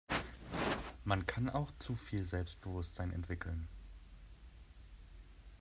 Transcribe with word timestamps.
Man 1.05 1.27
kann 1.27 1.47
auch 1.47 1.69
zu 1.77 1.95
viel 1.95 2.25
Selbstbewusstsein 2.25 3.13
entwickeln. 3.13 3.67